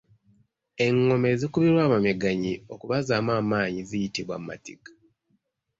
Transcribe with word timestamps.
Engoma 0.85 1.27
ezikubirwa 1.33 1.81
abamegganyi 1.87 2.53
okubazzaamu 2.73 3.31
amaanyi 3.39 3.81
ziyitibwa 3.89 4.35
matigga. 4.45 4.91